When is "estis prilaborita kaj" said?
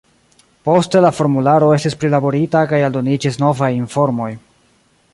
1.77-2.83